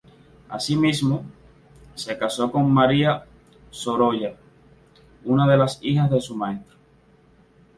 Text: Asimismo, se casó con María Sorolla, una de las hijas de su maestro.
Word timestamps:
Asimismo, 0.49 1.25
se 1.93 2.17
casó 2.17 2.51
con 2.51 2.71
María 2.73 3.23
Sorolla, 3.69 4.35
una 5.25 5.45
de 5.47 5.57
las 5.57 5.77
hijas 5.83 6.09
de 6.09 6.19
su 6.19 6.35
maestro. 6.35 6.75